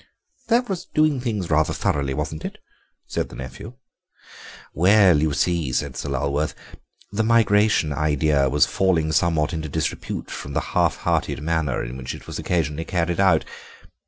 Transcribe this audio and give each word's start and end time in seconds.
"That 0.47 0.67
was 0.67 0.85
doing 0.95 1.19
things 1.21 1.51
rather 1.51 1.73
thoroughly, 1.73 2.15
wasn't 2.15 2.43
it?" 2.43 2.57
said 3.05 3.29
the 3.29 3.35
nephew. 3.35 3.73
"Well, 4.73 5.21
you 5.21 5.31
see," 5.33 5.71
said 5.73 5.95
Sir 5.95 6.09
Lulworth, 6.09 6.55
"the 7.11 7.21
migration 7.21 7.93
idea 7.93 8.49
was 8.49 8.65
falling 8.65 9.11
somewhat 9.11 9.53
into 9.53 9.69
disrepute 9.69 10.31
from 10.31 10.53
the 10.53 10.59
half 10.73 10.95
hearted 10.95 11.43
manner 11.43 11.83
in 11.83 11.97
which 11.97 12.15
it 12.15 12.25
was 12.25 12.39
occasionally 12.39 12.83
carried 12.85 13.19
out. 13.19 13.45